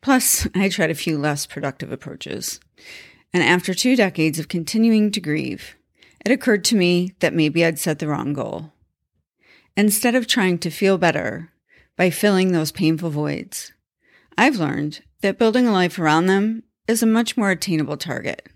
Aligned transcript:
Plus, 0.00 0.46
I 0.54 0.68
tried 0.68 0.90
a 0.90 0.94
few 0.94 1.18
less 1.18 1.46
productive 1.46 1.92
approaches. 1.92 2.60
And 3.32 3.42
after 3.42 3.74
two 3.74 3.96
decades 3.96 4.38
of 4.38 4.48
continuing 4.48 5.10
to 5.10 5.20
grieve, 5.20 5.76
it 6.24 6.32
occurred 6.32 6.64
to 6.64 6.76
me 6.76 7.14
that 7.20 7.34
maybe 7.34 7.64
I'd 7.64 7.78
set 7.78 7.98
the 7.98 8.08
wrong 8.08 8.32
goal. 8.32 8.72
Instead 9.76 10.14
of 10.14 10.26
trying 10.26 10.58
to 10.58 10.70
feel 10.70 10.98
better 10.98 11.52
by 11.96 12.10
filling 12.10 12.52
those 12.52 12.72
painful 12.72 13.10
voids, 13.10 13.72
I've 14.36 14.56
learned 14.56 15.02
that 15.20 15.38
building 15.38 15.66
a 15.66 15.72
life 15.72 15.98
around 15.98 16.26
them 16.26 16.62
is 16.86 17.02
a 17.02 17.06
much 17.06 17.36
more 17.36 17.50
attainable 17.50 17.96
target. 17.96 18.48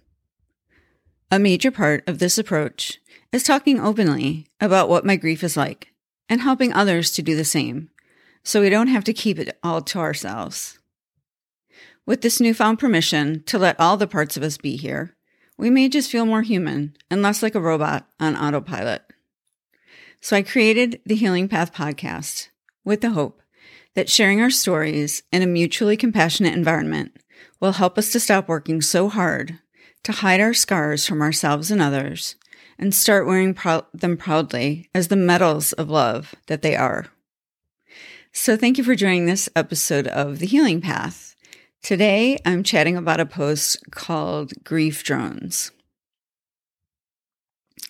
A 1.30 1.38
major 1.38 1.70
part 1.70 2.06
of 2.08 2.18
this 2.18 2.38
approach 2.38 2.98
is 3.32 3.42
talking 3.42 3.80
openly 3.80 4.46
about 4.60 4.88
what 4.88 5.04
my 5.04 5.16
grief 5.16 5.42
is 5.42 5.56
like 5.56 5.92
and 6.28 6.40
helping 6.40 6.72
others 6.72 7.10
to 7.12 7.22
do 7.22 7.34
the 7.34 7.44
same 7.44 7.90
so 8.44 8.60
we 8.60 8.70
don't 8.70 8.88
have 8.88 9.04
to 9.04 9.12
keep 9.12 9.38
it 9.38 9.56
all 9.62 9.80
to 9.82 9.98
ourselves. 9.98 10.78
With 12.04 12.22
this 12.22 12.40
newfound 12.40 12.80
permission 12.80 13.44
to 13.44 13.58
let 13.58 13.78
all 13.78 13.96
the 13.96 14.08
parts 14.08 14.36
of 14.36 14.42
us 14.42 14.56
be 14.56 14.76
here, 14.76 15.14
we 15.56 15.70
may 15.70 15.88
just 15.88 16.10
feel 16.10 16.26
more 16.26 16.42
human 16.42 16.96
and 17.10 17.22
less 17.22 17.42
like 17.42 17.54
a 17.54 17.60
robot 17.60 18.08
on 18.18 18.36
autopilot. 18.36 19.02
So 20.20 20.36
I 20.36 20.42
created 20.42 21.00
the 21.06 21.14
Healing 21.14 21.48
Path 21.48 21.72
podcast 21.72 22.48
with 22.84 23.02
the 23.02 23.10
hope 23.10 23.40
that 23.94 24.08
sharing 24.08 24.40
our 24.40 24.50
stories 24.50 25.22
in 25.30 25.42
a 25.42 25.46
mutually 25.46 25.96
compassionate 25.96 26.54
environment 26.54 27.16
will 27.60 27.72
help 27.72 27.96
us 27.96 28.10
to 28.12 28.20
stop 28.20 28.48
working 28.48 28.82
so 28.82 29.08
hard 29.08 29.60
to 30.02 30.12
hide 30.12 30.40
our 30.40 30.54
scars 30.54 31.06
from 31.06 31.22
ourselves 31.22 31.70
and 31.70 31.80
others 31.80 32.34
and 32.78 32.92
start 32.92 33.26
wearing 33.26 33.54
prou- 33.54 33.86
them 33.94 34.16
proudly 34.16 34.88
as 34.92 35.06
the 35.06 35.16
medals 35.16 35.72
of 35.74 35.88
love 35.88 36.34
that 36.48 36.62
they 36.62 36.74
are. 36.74 37.06
So 38.32 38.56
thank 38.56 38.78
you 38.78 38.82
for 38.82 38.96
joining 38.96 39.26
this 39.26 39.48
episode 39.54 40.08
of 40.08 40.40
The 40.40 40.46
Healing 40.46 40.80
Path. 40.80 41.31
Today, 41.82 42.38
I'm 42.44 42.62
chatting 42.62 42.96
about 42.96 43.18
a 43.18 43.26
post 43.26 43.90
called 43.90 44.52
Grief 44.62 45.02
Drones. 45.02 45.72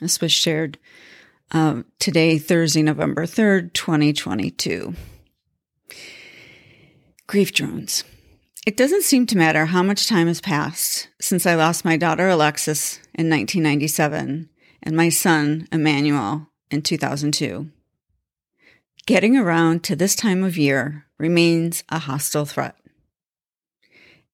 This 0.00 0.18
was 0.18 0.32
shared 0.32 0.78
uh, 1.50 1.82
today, 1.98 2.38
Thursday, 2.38 2.80
November 2.80 3.26
3rd, 3.26 3.74
2022. 3.74 4.94
Grief 7.26 7.52
Drones. 7.52 8.04
It 8.66 8.78
doesn't 8.78 9.02
seem 9.02 9.26
to 9.26 9.36
matter 9.36 9.66
how 9.66 9.82
much 9.82 10.08
time 10.08 10.26
has 10.26 10.40
passed 10.40 11.08
since 11.20 11.44
I 11.44 11.54
lost 11.54 11.84
my 11.84 11.98
daughter 11.98 12.30
Alexis 12.30 12.96
in 13.14 13.28
1997 13.28 14.48
and 14.82 14.96
my 14.96 15.10
son 15.10 15.68
Emmanuel 15.70 16.48
in 16.70 16.80
2002. 16.80 17.68
Getting 19.04 19.36
around 19.36 19.84
to 19.84 19.94
this 19.94 20.14
time 20.14 20.42
of 20.44 20.56
year 20.56 21.04
remains 21.18 21.84
a 21.90 21.98
hostile 21.98 22.46
threat. 22.46 22.76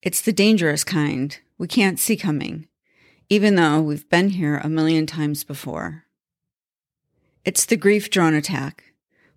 It's 0.02 0.20
the 0.20 0.32
dangerous 0.32 0.84
kind 0.84 1.36
we 1.58 1.66
can't 1.66 1.98
see 1.98 2.16
coming, 2.16 2.68
even 3.28 3.56
though 3.56 3.80
we've 3.80 4.08
been 4.08 4.30
here 4.30 4.58
a 4.58 4.68
million 4.68 5.06
times 5.06 5.42
before. 5.42 6.04
It's 7.44 7.64
the 7.66 7.76
grief 7.76 8.08
drone 8.10 8.34
attack 8.34 8.84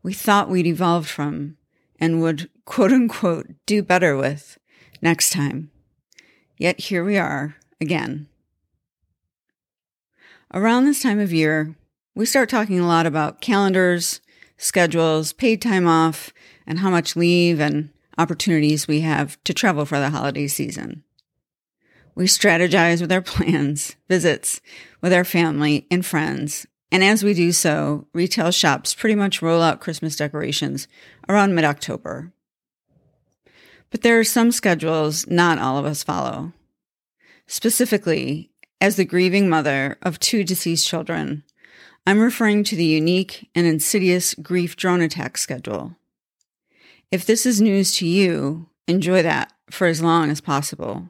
we 0.04 0.14
thought 0.14 0.50
we'd 0.50 0.68
evolved 0.68 1.10
from 1.10 1.58
and 2.00 2.22
would 2.22 2.50
quote 2.66 2.92
unquote 2.92 3.48
do 3.66 3.84
better 3.84 4.16
with 4.16 4.58
next 5.02 5.32
time. 5.32 5.72
Yet 6.58 6.80
here 6.80 7.04
we 7.04 7.18
are 7.18 7.56
again. 7.80 8.28
Around 10.54 10.86
this 10.86 11.02
time 11.02 11.20
of 11.20 11.32
year, 11.32 11.76
we 12.14 12.26
start 12.26 12.50
talking 12.50 12.80
a 12.80 12.88
lot 12.88 13.06
about 13.06 13.42
calendars, 13.42 14.22
schedules, 14.58 15.34
paid 15.34 15.62
time 15.62 15.88
off, 15.88 16.34
and 16.68 16.80
how 16.80 16.90
much 16.90 17.16
leave 17.16 17.60
and 17.60 17.90
opportunities 18.18 18.88
we 18.88 19.02
have 19.02 19.42
to 19.44 19.54
travel 19.54 19.86
for 19.86 20.00
the 20.00 20.10
holiday 20.10 20.48
season. 20.48 21.04
We 22.16 22.26
strategize 22.26 23.02
with 23.02 23.12
our 23.12 23.22
plans, 23.22 23.96
visits 24.08 24.62
with 25.02 25.14
our 25.14 25.24
family 25.24 25.88
and 25.90 26.06
friends, 26.06 26.68
and 26.92 27.04
as 27.04 27.24
we 27.24 27.34
do 27.34 27.54
so, 27.54 28.08
retail 28.14 28.52
shops 28.52 28.94
pretty 28.94 29.16
much 29.16 29.42
roll 29.42 29.62
out 29.62 29.80
Christmas 29.80 30.18
decorations 30.18 30.88
around 31.30 31.56
mid 31.56 31.64
October. 31.64 32.34
But 33.90 34.02
there 34.02 34.20
are 34.20 34.26
some 34.26 34.52
schedules 34.52 35.26
not 35.28 35.58
all 35.58 35.78
of 35.78 35.86
us 35.86 36.04
follow. 36.04 36.54
Specifically, 37.48 38.52
as 38.82 38.96
the 38.96 39.06
grieving 39.06 39.48
mother 39.48 39.98
of 40.02 40.20
two 40.20 40.44
deceased 40.44 40.88
children, 40.88 41.44
I'm 42.06 42.20
referring 42.20 42.64
to 42.66 42.76
the 42.76 42.86
unique 42.86 43.50
and 43.54 43.68
insidious 43.68 44.34
grief 44.34 44.76
drone 44.76 45.02
attack 45.02 45.38
schedule. 45.38 45.96
If 47.12 47.26
this 47.26 47.46
is 47.46 47.60
news 47.60 47.94
to 47.98 48.08
you, 48.08 48.70
enjoy 48.88 49.22
that 49.22 49.52
for 49.70 49.88
as 49.88 50.02
long 50.02 50.30
as 50.30 50.40
possible. 50.40 51.10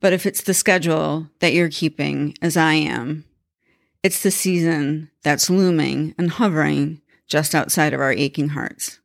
But 0.00 0.12
if 0.12 0.26
it's 0.26 0.42
the 0.42 0.54
schedule 0.54 1.30
that 1.38 1.52
you're 1.52 1.70
keeping, 1.70 2.34
as 2.42 2.56
I 2.56 2.74
am, 2.74 3.24
it's 4.02 4.22
the 4.22 4.32
season 4.32 5.10
that's 5.22 5.48
looming 5.48 6.14
and 6.18 6.32
hovering 6.32 7.00
just 7.28 7.54
outside 7.54 7.94
of 7.94 8.00
our 8.00 8.12
aching 8.12 8.50
hearts. 8.50 8.98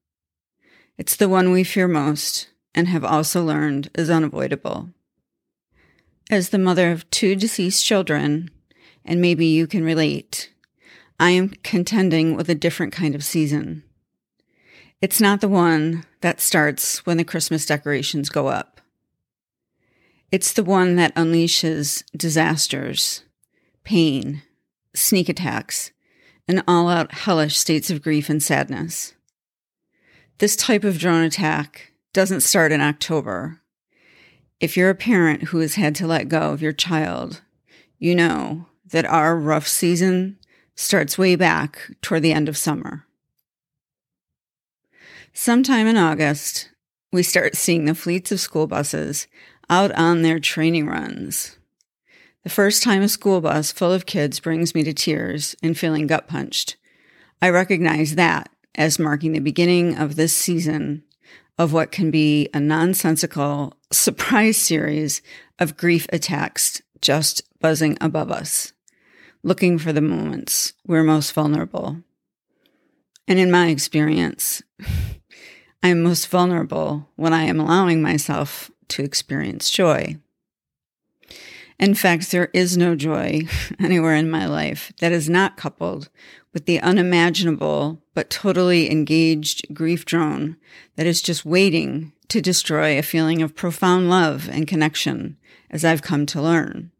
It's 0.97 1.15
the 1.15 1.29
one 1.29 1.51
we 1.51 1.63
fear 1.63 1.87
most 1.87 2.49
and 2.73 2.87
have 2.87 3.05
also 3.05 3.43
learned 3.43 3.89
is 3.95 4.09
unavoidable. 4.09 4.89
As 6.31 6.49
the 6.49 6.57
mother 6.57 6.91
of 6.91 7.09
two 7.11 7.35
deceased 7.35 7.85
children, 7.85 8.49
and 9.05 9.21
maybe 9.21 9.45
you 9.45 9.67
can 9.67 9.83
relate, 9.83 10.51
I 11.19 11.31
am 11.31 11.49
contending 11.63 12.35
with 12.35 12.49
a 12.49 12.55
different 12.55 12.93
kind 12.93 13.13
of 13.13 13.23
season. 13.23 13.83
It's 15.01 15.19
not 15.19 15.41
the 15.41 15.49
one 15.49 16.05
that 16.21 16.39
starts 16.39 17.07
when 17.07 17.17
the 17.17 17.23
Christmas 17.23 17.65
decorations 17.65 18.29
go 18.29 18.47
up. 18.47 18.79
It's 20.31 20.53
the 20.53 20.63
one 20.63 20.95
that 20.95 21.15
unleashes 21.15 22.03
disasters, 22.15 23.23
pain, 23.83 24.43
sneak 24.93 25.27
attacks, 25.27 25.91
and 26.47 26.63
all 26.67 26.87
out 26.87 27.13
hellish 27.13 27.57
states 27.57 27.89
of 27.89 28.03
grief 28.03 28.29
and 28.29 28.43
sadness. 28.43 29.13
This 30.37 30.55
type 30.55 30.83
of 30.83 30.99
drone 30.99 31.23
attack 31.23 31.93
doesn't 32.13 32.41
start 32.41 32.71
in 32.71 32.79
October. 32.79 33.59
If 34.59 34.77
you're 34.77 34.91
a 34.91 34.95
parent 34.95 35.45
who 35.45 35.59
has 35.61 35.75
had 35.75 35.95
to 35.95 36.07
let 36.07 36.29
go 36.29 36.51
of 36.51 36.61
your 36.61 36.73
child, 36.73 37.41
you 37.97 38.13
know 38.13 38.67
that 38.85 39.05
our 39.05 39.35
rough 39.35 39.67
season 39.67 40.37
starts 40.75 41.17
way 41.17 41.35
back 41.35 41.89
toward 42.03 42.21
the 42.21 42.33
end 42.33 42.47
of 42.47 42.55
summer. 42.55 43.07
Sometime 45.33 45.87
in 45.87 45.95
August, 45.95 46.69
we 47.11 47.23
start 47.23 47.55
seeing 47.55 47.85
the 47.85 47.95
fleets 47.95 48.31
of 48.31 48.39
school 48.39 48.67
buses 48.67 49.27
out 49.69 49.91
on 49.93 50.21
their 50.21 50.39
training 50.39 50.87
runs. 50.87 51.57
The 52.43 52.49
first 52.49 52.83
time 52.83 53.01
a 53.01 53.07
school 53.07 53.39
bus 53.39 53.71
full 53.71 53.93
of 53.93 54.05
kids 54.05 54.41
brings 54.41 54.75
me 54.75 54.83
to 54.83 54.93
tears 54.93 55.55
and 55.63 55.77
feeling 55.77 56.07
gut 56.07 56.27
punched, 56.27 56.75
I 57.41 57.49
recognize 57.49 58.15
that 58.15 58.49
as 58.75 58.99
marking 58.99 59.31
the 59.31 59.39
beginning 59.39 59.97
of 59.97 60.15
this 60.15 60.35
season 60.35 61.03
of 61.57 61.71
what 61.71 61.91
can 61.91 62.11
be 62.11 62.49
a 62.53 62.59
nonsensical 62.59 63.73
surprise 63.91 64.57
series 64.57 65.21
of 65.59 65.77
grief 65.77 66.07
attacks 66.11 66.81
just 67.01 67.41
buzzing 67.59 67.97
above 68.01 68.31
us, 68.31 68.73
looking 69.43 69.77
for 69.77 69.93
the 69.93 70.01
moments 70.01 70.73
we're 70.85 71.03
most 71.03 71.31
vulnerable. 71.33 71.97
And 73.27 73.39
in 73.39 73.49
my 73.49 73.67
experience, 73.67 74.61
I 75.83 75.87
am 75.87 76.03
most 76.03 76.27
vulnerable 76.27 77.09
when 77.15 77.33
I 77.33 77.43
am 77.43 77.59
allowing 77.59 78.01
myself 78.01 78.69
to 78.89 79.03
experience 79.03 79.71
joy. 79.71 80.17
In 81.79 81.95
fact, 81.95 82.29
there 82.29 82.51
is 82.53 82.77
no 82.77 82.95
joy 82.95 83.47
anywhere 83.79 84.13
in 84.13 84.29
my 84.29 84.45
life 84.45 84.93
that 84.99 85.11
is 85.11 85.27
not 85.27 85.57
coupled 85.57 86.09
with 86.53 86.67
the 86.67 86.79
unimaginable 86.79 88.03
but 88.13 88.29
totally 88.29 88.91
engaged 88.91 89.73
grief 89.73 90.05
drone 90.05 90.57
that 90.97 91.07
is 91.07 91.21
just 91.21 91.45
waiting 91.45 92.11
to 92.27 92.41
destroy 92.41 92.99
a 92.99 93.03
feeling 93.03 93.41
of 93.41 93.55
profound 93.55 94.09
love 94.09 94.47
and 94.49 94.67
connection, 94.67 95.37
as 95.71 95.83
I've 95.83 96.03
come 96.03 96.27
to 96.27 96.41
learn. 96.41 96.91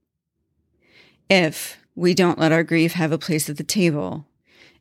If 1.30 1.78
we 1.96 2.16
don't 2.16 2.40
let 2.40 2.52
our 2.52 2.64
grief 2.64 2.94
have 2.94 3.12
a 3.12 3.20
place 3.20 3.48
at 3.48 3.58
the 3.58 3.64
table, 3.64 4.26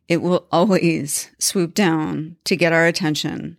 it 0.08 0.22
will 0.22 0.48
always 0.50 1.30
swoop 1.38 1.74
down 1.74 2.36
to 2.44 2.56
get 2.56 2.72
our 2.72 2.86
attention 2.86 3.58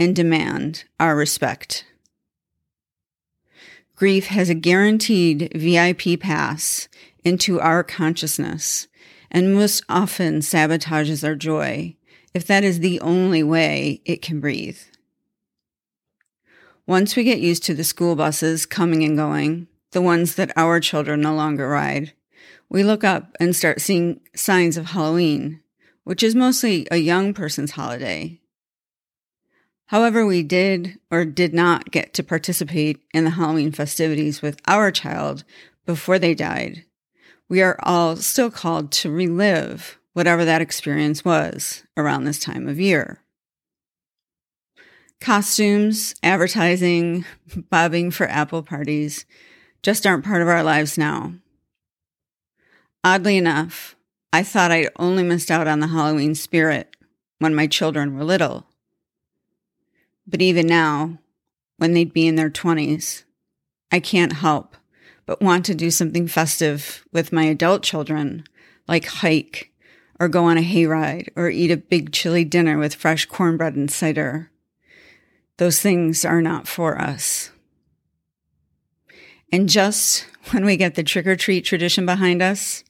and 0.00 0.16
demand 0.16 0.84
our 0.98 1.14
respect. 1.14 1.84
Grief 3.94 4.28
has 4.28 4.48
a 4.48 4.54
guaranteed 4.54 5.52
VIP 5.54 6.18
pass 6.18 6.88
into 7.22 7.60
our 7.60 7.84
consciousness 7.84 8.88
and 9.30 9.54
most 9.54 9.84
often 9.90 10.40
sabotages 10.40 11.22
our 11.22 11.34
joy 11.34 11.94
if 12.32 12.46
that 12.46 12.64
is 12.64 12.80
the 12.80 12.98
only 13.00 13.42
way 13.42 14.00
it 14.06 14.22
can 14.22 14.40
breathe. 14.40 14.78
Once 16.86 17.14
we 17.14 17.22
get 17.22 17.40
used 17.40 17.62
to 17.64 17.74
the 17.74 17.84
school 17.84 18.16
buses 18.16 18.64
coming 18.64 19.04
and 19.04 19.18
going, 19.18 19.68
the 19.92 20.00
ones 20.00 20.36
that 20.36 20.50
our 20.56 20.80
children 20.80 21.20
no 21.20 21.34
longer 21.34 21.68
ride, 21.68 22.12
we 22.70 22.82
look 22.82 23.04
up 23.04 23.36
and 23.38 23.54
start 23.54 23.80
seeing 23.80 24.20
signs 24.34 24.76
of 24.78 24.86
Halloween, 24.86 25.60
which 26.04 26.22
is 26.22 26.34
mostly 26.34 26.86
a 26.90 26.96
young 26.96 27.34
person's 27.34 27.72
holiday. 27.72 28.39
However, 29.90 30.24
we 30.24 30.44
did 30.44 31.00
or 31.10 31.24
did 31.24 31.52
not 31.52 31.90
get 31.90 32.14
to 32.14 32.22
participate 32.22 33.00
in 33.12 33.24
the 33.24 33.30
Halloween 33.30 33.72
festivities 33.72 34.40
with 34.40 34.60
our 34.68 34.92
child 34.92 35.42
before 35.84 36.16
they 36.16 36.32
died. 36.32 36.84
We 37.48 37.60
are 37.60 37.76
all 37.82 38.14
still 38.14 38.52
called 38.52 38.92
to 38.92 39.10
relive 39.10 39.98
whatever 40.12 40.44
that 40.44 40.62
experience 40.62 41.24
was 41.24 41.82
around 41.96 42.22
this 42.22 42.38
time 42.38 42.68
of 42.68 42.78
year. 42.78 43.18
Costumes, 45.20 46.14
advertising, 46.22 47.24
bobbing 47.68 48.12
for 48.12 48.28
apple 48.28 48.62
parties 48.62 49.26
just 49.82 50.06
aren't 50.06 50.24
part 50.24 50.40
of 50.40 50.46
our 50.46 50.62
lives 50.62 50.96
now. 50.96 51.32
Oddly 53.02 53.36
enough, 53.36 53.96
I 54.32 54.44
thought 54.44 54.70
I'd 54.70 54.90
only 55.00 55.24
missed 55.24 55.50
out 55.50 55.66
on 55.66 55.80
the 55.80 55.88
Halloween 55.88 56.36
spirit 56.36 56.94
when 57.40 57.56
my 57.56 57.66
children 57.66 58.16
were 58.16 58.22
little. 58.22 58.69
But 60.30 60.40
even 60.40 60.66
now, 60.66 61.18
when 61.76 61.92
they'd 61.92 62.12
be 62.12 62.26
in 62.28 62.36
their 62.36 62.50
20s, 62.50 63.24
I 63.90 63.98
can't 64.00 64.34
help 64.34 64.76
but 65.26 65.42
want 65.42 65.64
to 65.66 65.74
do 65.74 65.90
something 65.90 66.26
festive 66.26 67.04
with 67.12 67.32
my 67.32 67.44
adult 67.44 67.82
children, 67.82 68.44
like 68.88 69.06
hike 69.06 69.72
or 70.18 70.28
go 70.28 70.44
on 70.44 70.58
a 70.58 70.62
hayride 70.62 71.28
or 71.36 71.50
eat 71.50 71.70
a 71.70 71.76
big 71.76 72.12
chili 72.12 72.44
dinner 72.44 72.78
with 72.78 72.94
fresh 72.94 73.26
cornbread 73.26 73.74
and 73.74 73.90
cider. 73.90 74.50
Those 75.56 75.80
things 75.80 76.24
are 76.24 76.42
not 76.42 76.68
for 76.68 77.00
us. 77.00 77.50
And 79.52 79.68
just 79.68 80.26
when 80.50 80.64
we 80.64 80.76
get 80.76 80.94
the 80.94 81.02
trick 81.02 81.26
or 81.26 81.36
treat 81.36 81.64
tradition 81.64 82.06
behind 82.06 82.42
us, 82.42 82.84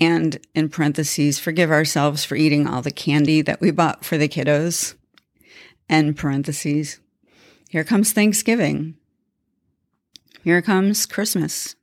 and 0.00 0.38
in 0.54 0.68
parentheses, 0.68 1.38
forgive 1.38 1.70
ourselves 1.70 2.24
for 2.24 2.34
eating 2.34 2.66
all 2.66 2.82
the 2.82 2.90
candy 2.90 3.42
that 3.42 3.60
we 3.60 3.70
bought 3.70 4.04
for 4.04 4.16
the 4.16 4.28
kiddos, 4.28 4.94
end 5.92 6.16
parentheses. 6.16 6.98
Here 7.68 7.84
comes 7.84 8.12
Thanksgiving. 8.12 8.96
Here 10.42 10.62
comes 10.62 11.06
Christmas. 11.06 11.76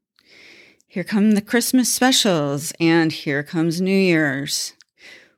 Here 0.88 1.04
come 1.04 1.32
the 1.32 1.42
Christmas 1.42 1.94
specials, 1.94 2.74
and 2.80 3.12
here 3.12 3.44
comes 3.44 3.80
New 3.80 3.98
Year's 3.98 4.74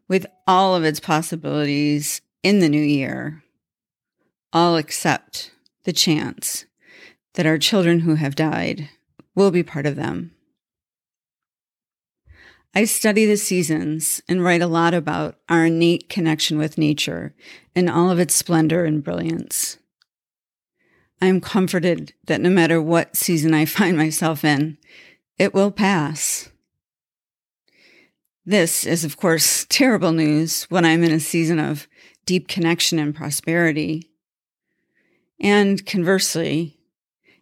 with 0.08 0.26
all 0.48 0.76
of 0.76 0.84
its 0.84 1.00
possibilities 1.00 2.22
in 2.42 2.60
the 2.60 2.70
new 2.70 2.82
year, 2.82 3.44
all 4.52 4.78
except 4.78 5.52
the 5.84 5.94
chance 5.94 6.66
that 7.34 7.46
our 7.46 7.58
children 7.58 8.00
who 8.00 8.16
have 8.16 8.36
died 8.36 8.90
will 9.36 9.52
be 9.52 9.64
part 9.64 9.86
of 9.86 9.96
them. 9.98 10.32
I 12.74 12.86
study 12.86 13.26
the 13.26 13.36
seasons 13.36 14.22
and 14.30 14.44
write 14.44 14.62
a 14.62 14.68
lot 14.68 14.94
about 14.94 15.36
our 15.50 15.66
innate 15.66 16.08
connection 16.08 16.58
with 16.58 16.78
nature 16.78 17.36
in 17.76 17.90
all 17.90 18.10
of 18.10 18.20
its 18.20 18.34
splendor 18.34 18.86
and 18.86 19.04
brilliance. 19.04 19.78
I 21.22 21.26
am 21.28 21.42
comforted 21.42 22.14
that 22.26 22.40
no 22.40 22.50
matter 22.50 22.82
what 22.82 23.18
season 23.18 23.54
I 23.54 23.66
find 23.66 23.98
myself 23.98 24.46
in, 24.46 24.78
it 25.38 25.54
will 25.54 25.72
pass. 25.72 26.50
This 28.46 28.86
is, 28.86 29.04
of 29.04 29.18
course, 29.18 29.66
terrible 29.70 30.14
news 30.14 30.64
when 30.64 30.86
I'm 30.86 31.04
in 31.04 31.12
a 31.12 31.20
season 31.20 31.60
of 31.60 31.88
deep 32.26 32.48
connection 32.48 33.00
and 33.00 33.14
prosperity. 33.14 34.10
And 35.40 35.86
conversely, 35.86 36.80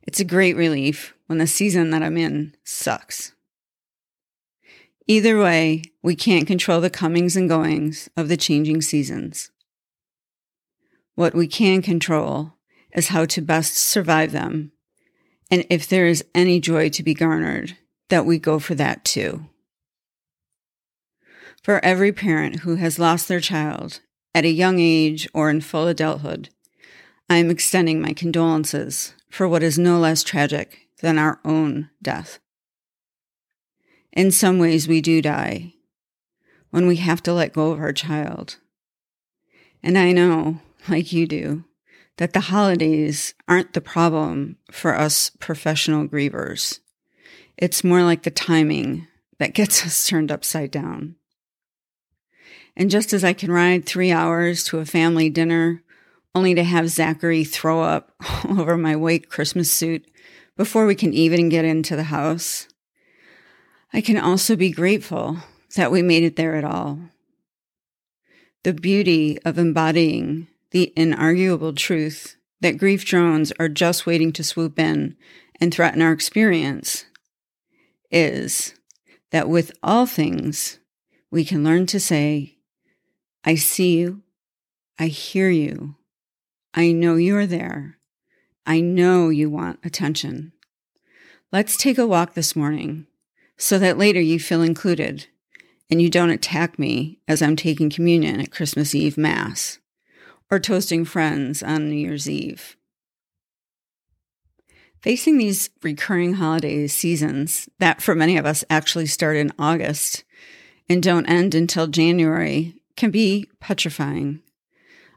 it's 0.01 0.19
a 0.19 0.25
great 0.25 0.55
relief 0.55 1.13
when 1.27 1.37
the 1.37 1.47
season 1.47 1.91
that 1.91 2.01
I'm 2.01 2.17
in 2.17 2.55
sucks. 2.63 3.33
Either 5.09 5.39
way, 5.39 5.81
we 6.03 6.15
can't 6.15 6.45
control 6.45 6.79
the 6.79 6.89
comings 6.91 7.35
and 7.35 7.49
goings 7.49 8.11
of 8.15 8.27
the 8.27 8.37
changing 8.37 8.79
seasons. 8.79 9.49
What 11.15 11.33
we 11.33 11.47
can 11.47 11.81
control 11.81 12.53
is 12.93 13.07
how 13.07 13.25
to 13.25 13.41
best 13.41 13.75
survive 13.75 14.31
them, 14.31 14.71
and 15.49 15.65
if 15.67 15.87
there 15.87 16.05
is 16.05 16.23
any 16.35 16.59
joy 16.59 16.89
to 16.89 17.01
be 17.01 17.15
garnered, 17.15 17.75
that 18.09 18.27
we 18.27 18.37
go 18.37 18.59
for 18.59 18.75
that 18.75 19.03
too. 19.03 19.47
For 21.63 21.83
every 21.83 22.11
parent 22.11 22.57
who 22.57 22.75
has 22.75 22.99
lost 22.99 23.27
their 23.27 23.39
child 23.39 24.01
at 24.35 24.45
a 24.45 24.49
young 24.49 24.77
age 24.79 25.27
or 25.33 25.49
in 25.49 25.61
full 25.61 25.87
adulthood, 25.87 26.49
I 27.27 27.37
am 27.37 27.49
extending 27.49 27.99
my 27.99 28.13
condolences 28.13 29.15
for 29.27 29.47
what 29.47 29.63
is 29.63 29.79
no 29.79 29.97
less 29.97 30.23
tragic 30.23 30.81
than 31.01 31.17
our 31.17 31.39
own 31.43 31.89
death. 31.99 32.37
In 34.13 34.31
some 34.31 34.59
ways, 34.59 34.87
we 34.87 35.01
do 35.01 35.21
die 35.21 35.73
when 36.71 36.87
we 36.87 36.97
have 36.97 37.21
to 37.23 37.33
let 37.33 37.53
go 37.53 37.71
of 37.71 37.79
our 37.79 37.93
child. 37.93 38.57
And 39.81 39.97
I 39.97 40.11
know, 40.11 40.59
like 40.87 41.11
you 41.11 41.27
do, 41.27 41.65
that 42.17 42.33
the 42.33 42.41
holidays 42.41 43.33
aren't 43.47 43.73
the 43.73 43.81
problem 43.81 44.57
for 44.71 44.95
us 44.95 45.31
professional 45.39 46.07
grievers. 46.07 46.79
It's 47.57 47.83
more 47.83 48.03
like 48.03 48.23
the 48.23 48.31
timing 48.31 49.07
that 49.37 49.53
gets 49.53 49.85
us 49.85 50.05
turned 50.07 50.31
upside 50.31 50.71
down. 50.71 51.15
And 52.75 52.89
just 52.89 53.13
as 53.13 53.23
I 53.23 53.33
can 53.33 53.51
ride 53.51 53.85
three 53.85 54.11
hours 54.11 54.63
to 54.65 54.79
a 54.79 54.85
family 54.85 55.29
dinner 55.29 55.83
only 56.35 56.53
to 56.55 56.63
have 56.63 56.89
Zachary 56.89 57.43
throw 57.43 57.81
up 57.81 58.13
all 58.45 58.61
over 58.61 58.77
my 58.77 58.95
white 58.95 59.29
Christmas 59.29 59.71
suit 59.71 60.05
before 60.55 60.85
we 60.85 60.95
can 60.95 61.13
even 61.13 61.49
get 61.49 61.65
into 61.65 61.95
the 61.95 62.03
house, 62.03 62.67
I 63.91 64.01
can 64.01 64.17
also 64.17 64.55
be 64.55 64.69
grateful 64.69 65.37
that 65.75 65.91
we 65.91 66.01
made 66.01 66.23
it 66.23 66.35
there 66.35 66.55
at 66.55 66.63
all. 66.63 66.99
The 68.63 68.73
beauty 68.73 69.39
of 69.43 69.57
embodying 69.57 70.47
the 70.71 70.93
inarguable 70.95 71.75
truth 71.75 72.35
that 72.61 72.77
grief 72.77 73.05
drones 73.05 73.51
are 73.59 73.69
just 73.69 74.05
waiting 74.05 74.31
to 74.33 74.43
swoop 74.43 74.77
in 74.77 75.15
and 75.59 75.73
threaten 75.73 76.01
our 76.01 76.11
experience 76.11 77.05
is 78.11 78.75
that 79.31 79.49
with 79.49 79.71
all 79.81 80.05
things, 80.05 80.79
we 81.31 81.45
can 81.45 81.63
learn 81.63 81.85
to 81.87 81.99
say, 81.99 82.57
I 83.43 83.55
see 83.55 83.97
you. 83.97 84.21
I 84.97 85.07
hear 85.07 85.49
you. 85.49 85.95
I 86.73 86.91
know 86.91 87.15
you're 87.15 87.47
there. 87.47 87.97
I 88.65 88.81
know 88.81 89.29
you 89.29 89.49
want 89.49 89.79
attention. 89.83 90.51
Let's 91.51 91.77
take 91.77 91.97
a 91.97 92.07
walk 92.07 92.33
this 92.33 92.55
morning 92.55 93.07
so 93.59 93.77
that 93.77 93.97
later 93.97 94.21
you 94.21 94.39
feel 94.39 94.63
included 94.63 95.27
and 95.91 96.01
you 96.01 96.09
don't 96.09 96.29
attack 96.29 96.79
me 96.79 97.19
as 97.27 97.41
I'm 97.41 97.57
taking 97.57 97.89
communion 97.89 98.39
at 98.39 98.51
Christmas 98.51 98.95
Eve 98.95 99.17
Mass 99.17 99.79
or 100.49 100.59
toasting 100.59 101.03
friends 101.05 101.61
on 101.61 101.89
New 101.89 101.95
Year's 101.95 102.29
Eve. 102.29 102.77
Facing 105.01 105.37
these 105.37 105.69
recurring 105.83 106.33
holiday 106.35 106.87
seasons 106.87 107.69
that 107.79 108.01
for 108.01 108.15
many 108.15 108.37
of 108.37 108.45
us 108.45 108.63
actually 108.69 109.05
start 109.05 109.35
in 109.35 109.51
August 109.59 110.23
and 110.87 111.03
don't 111.03 111.27
end 111.27 111.53
until 111.53 111.87
January 111.87 112.75
can 112.95 113.11
be 113.11 113.49
petrifying. 113.59 114.41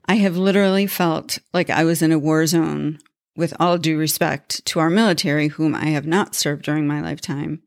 I 0.07 0.17
have 0.17 0.37
literally 0.37 0.87
felt 0.87 1.39
like 1.55 1.71
I 1.71 1.85
was 1.85 2.03
in 2.03 2.13
a 2.13 2.19
war 2.19 2.47
zone 2.47 2.99
with 3.37 3.55
all 3.61 3.79
due 3.79 3.97
respect 3.97 4.65
to 4.67 4.81
our 4.81 4.91
military, 4.91 5.49
whom 5.49 5.75
I 5.75 5.87
have 5.87 6.07
not 6.07 6.35
served 6.35 6.65
during 6.65 6.87
my 6.87 7.01
lifetime, 7.01 7.63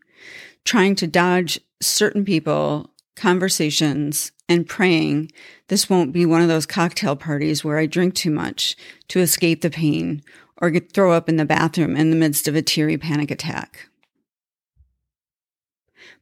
trying 0.66 0.96
to 0.96 1.08
dodge 1.08 1.60
certain 1.82 2.26
people, 2.26 2.90
conversations, 3.16 4.32
and 4.50 4.68
praying 4.68 5.32
this 5.68 5.90
won't 5.90 6.14
be 6.14 6.26
one 6.26 6.42
of 6.42 6.48
those 6.48 6.66
cocktail 6.66 7.16
parties 7.16 7.64
where 7.64 7.78
I 7.78 7.88
drink 7.88 8.14
too 8.14 8.30
much 8.30 8.76
to 9.08 9.20
escape 9.20 9.62
the 9.62 9.70
pain 9.70 10.24
or 10.58 10.70
get 10.70 10.92
throw 10.92 11.12
up 11.12 11.28
in 11.28 11.38
the 11.38 11.46
bathroom 11.46 11.96
in 11.96 12.12
the 12.12 12.16
midst 12.16 12.48
of 12.48 12.56
a 12.56 12.62
teary 12.62 12.98
panic 12.98 13.32
attack. 13.32 13.90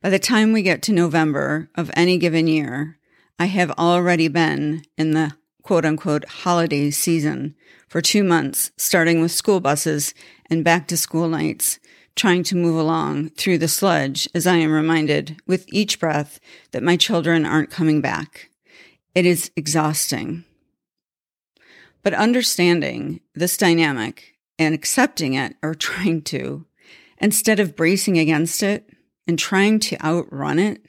By 0.02 0.10
the 0.10 0.20
time 0.20 0.54
we 0.54 0.62
get 0.62 0.82
to 0.84 0.94
November 0.94 1.70
of 1.76 1.92
any 1.94 2.18
given 2.18 2.48
year, 2.48 2.98
I 3.38 3.46
have 3.46 3.72
already 3.72 4.28
been 4.28 4.84
in 4.98 5.12
the 5.12 5.34
quote 5.62 5.86
unquote 5.86 6.26
holiday 6.26 6.92
season 6.92 7.56
for 7.88 8.02
two 8.02 8.24
months, 8.24 8.72
starting 8.78 9.22
with 9.22 9.32
school 9.32 9.60
buses 9.60 10.14
and 10.50 10.64
back 10.64 10.88
to 10.88 10.98
school 10.98 11.30
nights, 11.30 11.80
trying 12.16 12.44
to 12.44 12.56
move 12.56 12.78
along 12.78 13.30
through 13.32 13.58
the 13.58 13.68
sludge 13.68 14.30
as 14.36 14.46
I 14.46 14.56
am 14.56 14.72
reminded 14.72 15.38
with 15.48 15.66
each 15.68 16.00
breath 16.00 16.40
that 16.72 16.84
my 16.84 16.96
children 16.96 17.46
aren't 17.46 17.72
coming 17.72 18.02
back. 18.02 18.50
It 19.16 19.26
is 19.26 19.52
exhausting. 19.56 20.44
But 22.04 22.14
understanding 22.14 23.22
this 23.34 23.58
dynamic 23.58 24.36
and 24.60 24.76
accepting 24.76 25.34
it 25.34 25.56
or 25.64 25.74
trying 25.74 26.22
to, 26.24 26.66
instead 27.18 27.60
of 27.60 27.76
bracing 27.76 28.18
against 28.18 28.62
it 28.62 28.90
and 29.28 29.40
trying 29.40 29.80
to 29.80 30.06
outrun 30.06 30.60
it, 30.60 30.86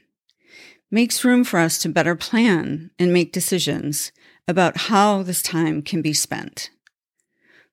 makes 0.91 1.25
room 1.25 1.45
for 1.45 1.59
us 1.59 1.79
to 1.79 1.89
better 1.89 2.15
plan 2.15 2.91
and 2.99 3.13
make 3.13 3.33
decisions 3.33 4.13
about 4.47 4.77
how 4.77 5.23
this 5.23 5.43
time 5.43 5.83
can 5.83 6.03
be 6.03 6.13
spent. 6.13 6.71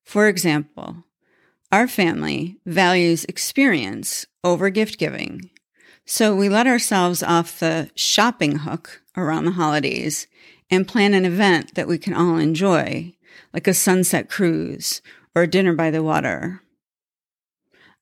For 0.03 0.27
example, 0.27 1.03
our 1.71 1.87
family 1.87 2.57
values 2.65 3.25
experience 3.25 4.25
over 4.43 4.69
gift 4.69 4.97
giving. 4.97 5.49
So 6.05 6.35
we 6.35 6.49
let 6.49 6.67
ourselves 6.67 7.23
off 7.23 7.59
the 7.59 7.89
shopping 7.95 8.59
hook 8.59 9.01
around 9.15 9.45
the 9.45 9.51
holidays 9.51 10.27
and 10.69 10.87
plan 10.87 11.13
an 11.13 11.25
event 11.25 11.75
that 11.75 11.87
we 11.87 11.97
can 11.97 12.13
all 12.13 12.37
enjoy, 12.37 13.13
like 13.53 13.67
a 13.67 13.73
sunset 13.73 14.29
cruise 14.29 15.01
or 15.35 15.43
a 15.43 15.47
dinner 15.47 15.73
by 15.73 15.91
the 15.91 16.03
water. 16.03 16.61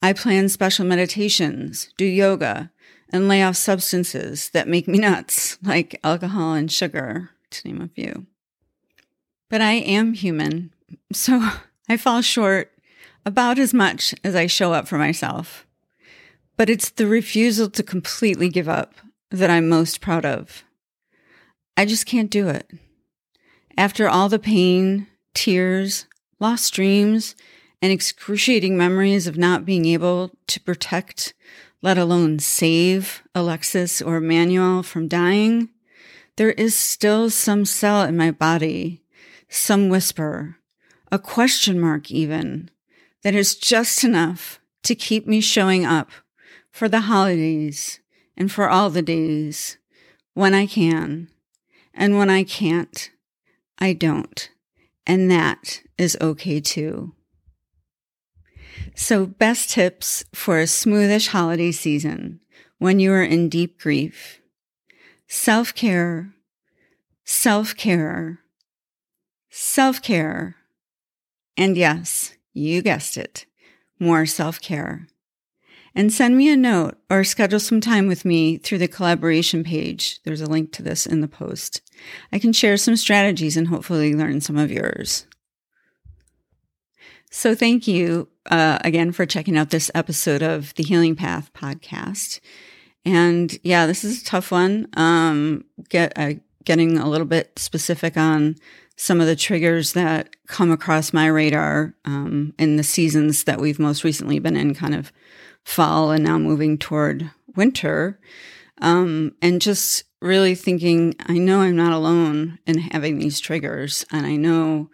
I 0.02 0.14
plan 0.14 0.50
special 0.50 0.86
meditations, 0.86 1.90
do 1.98 2.06
yoga, 2.06 2.72
and 3.12 3.28
lay 3.28 3.44
off 3.44 3.58
substances 3.58 4.50
that 4.52 4.68
make 4.68 4.88
me 4.88 4.98
nuts, 5.00 5.58
like 5.62 6.00
alcohol 6.04 6.54
and 6.54 6.72
sugar, 6.72 7.32
to 7.52 7.68
name 7.68 7.82
a 7.82 7.88
few. 7.88 8.26
But 9.50 9.62
I 9.62 9.74
am 9.74 10.14
human, 10.14 10.72
so 11.12 11.50
I 11.90 11.98
fall 11.98 12.22
short 12.22 12.72
about 13.26 13.60
as 13.60 13.74
much 13.74 14.14
as 14.24 14.36
I 14.36 14.48
show 14.48 14.74
up 14.74 14.88
for 14.88 14.98
myself. 14.98 15.66
But 16.58 16.70
it's 16.70 16.90
the 16.90 17.08
refusal 17.08 17.70
to 17.70 17.84
completely 17.84 18.50
give 18.50 18.68
up 18.68 18.94
that 19.32 19.50
I'm 19.50 19.70
most 19.70 20.02
proud 20.02 20.26
of. 20.26 20.64
I 21.78 21.86
just 21.86 22.06
can't 22.06 22.32
do 22.32 22.50
it. 22.50 22.70
After 23.78 24.10
all 24.10 24.28
the 24.28 24.40
pain, 24.40 25.08
tears, 25.34 26.06
lost 26.40 26.74
dreams, 26.74 27.36
and 27.82 27.92
excruciating 27.92 28.78
memories 28.78 29.28
of 29.28 29.38
not 29.38 29.66
being 29.66 29.86
able 29.86 30.32
to 30.48 30.60
protect, 30.60 31.34
let 31.82 31.98
alone 31.98 32.40
save 32.40 33.24
Alexis 33.34 34.02
or 34.02 34.18
Emmanuel 34.18 34.84
from 34.84 35.08
dying, 35.08 35.70
there 36.36 36.52
is 36.52 36.76
still 36.76 37.30
some 37.30 37.66
cell 37.66 38.02
in 38.04 38.18
my 38.18 38.32
body, 38.32 39.02
some 39.48 39.90
whisper, 39.90 40.58
a 41.12 41.20
question 41.20 41.80
mark 41.80 42.12
even, 42.12 42.70
that 43.24 43.36
is 43.36 43.56
just 43.56 44.04
enough 44.04 44.60
to 44.84 44.96
keep 44.96 45.28
me 45.28 45.42
showing 45.42 45.86
up 45.86 46.10
for 46.72 46.88
the 46.88 47.02
holidays 47.02 48.00
and 48.38 48.52
for 48.52 48.70
all 48.70 48.90
the 48.90 49.02
days 49.02 49.78
when 50.34 50.54
I 50.54 50.66
can. 50.66 51.30
And 51.94 52.18
when 52.18 52.30
I 52.30 52.44
can't, 52.44 53.12
I 53.78 53.94
don't. 53.94 54.50
And 55.06 55.30
that 55.30 55.82
is 55.98 56.18
okay 56.22 56.62
too. 56.62 57.14
So, 58.96 59.26
best 59.26 59.72
tips 59.72 60.24
for 60.34 60.60
a 60.60 60.64
smoothish 60.64 61.30
holiday 61.30 61.72
season 61.72 62.40
when 62.78 63.00
you 63.00 63.12
are 63.12 63.24
in 63.24 63.50
deep 63.50 63.80
grief 63.80 64.40
self 65.28 65.74
care, 65.74 66.34
self 67.26 67.76
care, 67.76 68.40
self 69.50 70.02
care, 70.02 70.56
and 71.58 71.76
yes, 71.76 72.36
you 72.60 72.82
guessed 72.82 73.18
it, 73.18 73.46
more 74.00 74.25
self 74.25 74.60
care. 74.62 75.08
And 75.96 76.13
send 76.13 76.38
me 76.38 76.50
a 76.50 76.56
note 76.56 76.98
or 77.10 77.24
schedule 77.24 77.60
some 77.60 77.82
time 77.82 78.08
with 78.08 78.24
me 78.24 78.58
through 78.58 78.78
the 78.78 78.88
collaboration 78.88 79.63
page. 79.63 80.22
There's 80.24 80.42
a 80.42 80.46
link 80.46 80.72
to 80.74 80.84
this 80.84 81.06
in 81.06 81.22
the 81.22 81.28
post. 81.28 81.82
I 82.32 82.39
can 82.39 82.54
share 82.54 82.78
some 82.78 82.96
strategies 82.96 83.58
and 83.58 83.68
hopefully 83.68 84.13
learn 84.13 84.39
some 84.42 84.58
of 84.58 84.72
yours. 84.72 85.25
So, 87.32 87.54
thank 87.54 87.88
you 87.88 88.28
uh, 88.50 88.80
again 88.84 89.12
for 89.12 89.25
checking 89.25 89.58
out 89.58 89.70
this 89.70 89.92
episode 89.94 90.42
of 90.42 90.74
the 90.75 90.84
Healing 90.84 91.16
Path 91.16 91.51
podcast. 91.54 92.39
And 93.06 93.58
yeah, 93.63 93.86
this 93.86 94.04
is 94.04 94.22
a 94.22 94.25
tough 94.25 94.51
one. 94.51 94.88
Um, 94.94 95.66
get 95.89 96.13
uh, 96.16 96.34
getting 96.70 97.00
a 97.00 97.10
little 97.10 97.26
bit 97.26 97.58
specific 97.58 98.16
on 98.16 98.56
some 98.96 99.20
of 99.20 99.26
the 99.26 99.36
triggers 99.36 99.94
that 99.94 100.36
come 100.46 100.70
across 100.70 101.12
my 101.12 101.26
radar 101.26 101.96
um, 102.06 102.54
in 102.60 102.76
the 102.76 102.84
seasons 102.84 103.46
that 103.46 103.60
we've 103.60 103.80
most 103.80 104.04
recently 104.04 104.38
been 104.38 104.56
in, 104.56 104.76
kind 104.76 104.94
of 104.94 105.12
fall 105.66 106.12
and 106.12 106.24
now 106.24 106.38
moving 106.38 106.78
toward 106.78 107.32
winter. 107.56 108.20
Um, 108.82 109.32
and 109.42 109.60
just 109.60 110.04
really 110.22 110.54
thinking, 110.54 111.16
I 111.28 111.40
know 111.40 111.62
I'm 111.62 111.76
not 111.76 111.92
alone 111.92 112.60
in 112.68 112.78
having 112.78 113.18
these 113.18 113.40
triggers, 113.40 114.06
and 114.12 114.28
I 114.28 114.36
know 114.36 114.92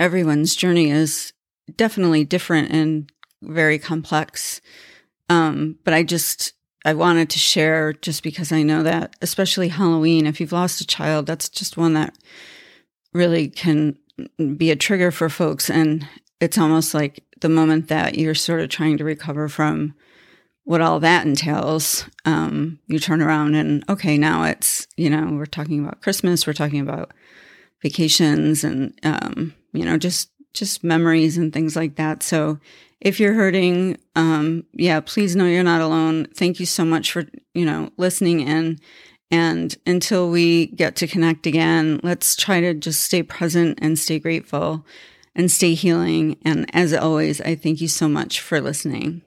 everyone's 0.00 0.56
journey 0.56 0.90
is 0.90 1.32
definitely 1.76 2.24
different 2.24 2.72
and 2.72 3.12
very 3.42 3.78
complex. 3.78 4.60
Um, 5.28 5.78
but 5.84 5.94
I 5.94 6.02
just 6.02 6.54
I 6.88 6.94
wanted 6.94 7.28
to 7.28 7.38
share 7.38 7.92
just 7.92 8.22
because 8.22 8.50
I 8.50 8.62
know 8.62 8.82
that, 8.82 9.14
especially 9.20 9.68
Halloween, 9.68 10.26
if 10.26 10.40
you've 10.40 10.52
lost 10.52 10.80
a 10.80 10.86
child, 10.86 11.26
that's 11.26 11.50
just 11.50 11.76
one 11.76 11.92
that 11.92 12.14
really 13.12 13.48
can 13.48 13.98
be 14.56 14.70
a 14.70 14.76
trigger 14.76 15.10
for 15.10 15.28
folks. 15.28 15.68
And 15.68 16.08
it's 16.40 16.56
almost 16.56 16.94
like 16.94 17.22
the 17.42 17.50
moment 17.50 17.88
that 17.88 18.16
you're 18.16 18.34
sort 18.34 18.62
of 18.62 18.70
trying 18.70 18.96
to 18.96 19.04
recover 19.04 19.50
from 19.50 19.92
what 20.64 20.80
all 20.80 20.98
that 21.00 21.26
entails, 21.26 22.06
um, 22.24 22.78
you 22.86 22.98
turn 22.98 23.20
around 23.20 23.54
and 23.54 23.84
okay, 23.90 24.16
now 24.16 24.44
it's, 24.44 24.86
you 24.96 25.10
know, 25.10 25.28
we're 25.32 25.44
talking 25.44 25.84
about 25.84 26.00
Christmas, 26.00 26.46
we're 26.46 26.54
talking 26.54 26.80
about 26.80 27.12
vacations 27.82 28.64
and, 28.64 28.98
um, 29.02 29.54
you 29.74 29.84
know, 29.84 29.98
just, 29.98 30.30
just 30.54 30.84
memories 30.84 31.36
and 31.38 31.52
things 31.52 31.76
like 31.76 31.96
that. 31.96 32.22
So 32.22 32.58
if 33.00 33.20
you're 33.20 33.34
hurting, 33.34 33.96
um, 34.16 34.64
yeah, 34.72 35.00
please 35.00 35.36
know 35.36 35.46
you're 35.46 35.62
not 35.62 35.80
alone. 35.80 36.26
Thank 36.34 36.58
you 36.58 36.66
so 36.66 36.84
much 36.84 37.12
for, 37.12 37.26
you 37.54 37.64
know, 37.64 37.90
listening 37.96 38.40
in 38.40 38.78
and 39.30 39.76
until 39.86 40.30
we 40.30 40.66
get 40.68 40.96
to 40.96 41.06
connect 41.06 41.46
again, 41.46 42.00
let's 42.02 42.34
try 42.34 42.60
to 42.60 42.74
just 42.74 43.02
stay 43.02 43.22
present 43.22 43.78
and 43.82 43.98
stay 43.98 44.18
grateful 44.18 44.86
and 45.34 45.50
stay 45.50 45.74
healing. 45.74 46.38
And 46.44 46.74
as 46.74 46.94
always, 46.94 47.40
I 47.40 47.54
thank 47.54 47.80
you 47.80 47.88
so 47.88 48.08
much 48.08 48.40
for 48.40 48.60
listening. 48.60 49.22